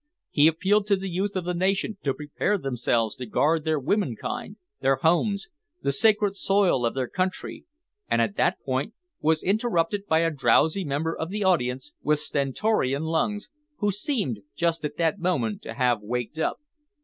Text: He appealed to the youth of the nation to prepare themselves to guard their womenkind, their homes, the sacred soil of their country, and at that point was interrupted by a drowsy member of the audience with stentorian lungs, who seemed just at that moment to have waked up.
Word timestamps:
He 0.31 0.47
appealed 0.47 0.87
to 0.87 0.95
the 0.95 1.11
youth 1.11 1.35
of 1.35 1.43
the 1.45 1.53
nation 1.53 1.99
to 2.01 2.15
prepare 2.15 2.57
themselves 2.57 3.15
to 3.17 3.27
guard 3.27 3.65
their 3.65 3.77
womenkind, 3.79 4.55
their 4.79 4.95
homes, 4.95 5.47
the 5.83 5.91
sacred 5.91 6.35
soil 6.35 6.87
of 6.87 6.95
their 6.95 7.07
country, 7.07 7.65
and 8.09 8.19
at 8.19 8.35
that 8.35 8.59
point 8.63 8.95
was 9.19 9.43
interrupted 9.43 10.07
by 10.07 10.21
a 10.21 10.31
drowsy 10.31 10.83
member 10.83 11.15
of 11.15 11.29
the 11.29 11.43
audience 11.43 11.93
with 12.01 12.17
stentorian 12.17 13.03
lungs, 13.03 13.51
who 13.77 13.91
seemed 13.91 14.39
just 14.55 14.83
at 14.83 14.97
that 14.97 15.19
moment 15.19 15.61
to 15.61 15.75
have 15.75 16.01
waked 16.01 16.39
up. 16.39 16.59